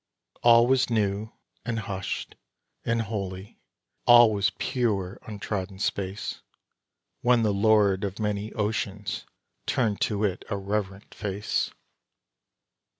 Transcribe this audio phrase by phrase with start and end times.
[0.41, 1.31] All was new,
[1.63, 2.33] and hushed,
[2.83, 3.59] and holy
[4.07, 6.41] all was pure untrodden space,
[7.21, 9.27] When the lord of many oceans
[9.67, 11.69] turned to it a reverent face.